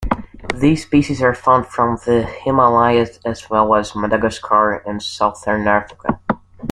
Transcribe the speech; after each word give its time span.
These 0.55 0.81
species 0.83 1.21
are 1.21 1.35
found 1.35 1.67
from 1.67 1.99
the 2.07 2.23
Himalayas 2.23 3.19
as 3.23 3.51
well 3.51 3.75
as 3.75 3.95
Madagascar 3.95 4.77
and 4.77 4.99
Southern 4.99 5.67
Africa. 5.67 6.19